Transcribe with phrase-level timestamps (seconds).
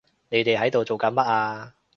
[0.29, 1.75] 你哋喺度做緊乜啊？